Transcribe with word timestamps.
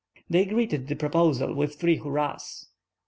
They 0.31 0.45
greeted 0.45 0.87
the 0.87 0.95
proposal 0.95 1.53
with 1.53 1.75
three 1.75 1.97
hurrahs. 1.97 2.69